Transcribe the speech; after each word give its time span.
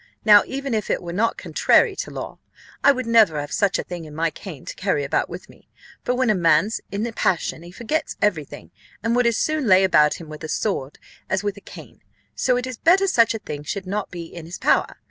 Now 0.25 0.41
even 0.47 0.73
if 0.73 0.89
it 0.89 1.03
were 1.03 1.13
not 1.13 1.37
contrary 1.37 1.95
to 1.97 2.09
law, 2.09 2.39
I 2.83 2.91
would 2.91 3.05
never 3.05 3.39
have 3.39 3.51
such 3.51 3.77
a 3.77 3.83
thing 3.83 4.05
in 4.05 4.15
my 4.15 4.31
cane 4.31 4.65
to 4.65 4.73
carry 4.75 5.03
about 5.03 5.29
with 5.29 5.47
me; 5.47 5.69
for 6.03 6.15
when 6.15 6.31
a 6.31 6.33
man's 6.33 6.81
in 6.91 7.05
a 7.05 7.13
passion 7.13 7.61
he 7.61 7.69
forgets 7.71 8.17
every 8.19 8.43
thing, 8.43 8.71
and 9.03 9.15
would 9.15 9.27
as 9.27 9.37
soon 9.37 9.67
lay 9.67 9.83
about 9.83 10.15
him 10.15 10.27
with 10.27 10.43
a 10.43 10.49
sword 10.49 10.97
as 11.29 11.43
with 11.43 11.55
a 11.55 11.61
cane: 11.61 12.01
so 12.33 12.57
it 12.57 12.65
is 12.65 12.77
better 12.77 13.05
such 13.05 13.35
a 13.35 13.45
thing 13.45 13.61
should 13.61 13.85
not 13.85 14.09
be 14.09 14.23
in 14.23 14.47
his 14.47 14.57
power. 14.57 14.95